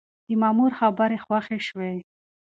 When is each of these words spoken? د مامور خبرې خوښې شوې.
د 0.27 0.29
مامور 0.41 0.71
خبرې 0.79 1.17
خوښې 1.25 1.59
شوې. 1.67 1.93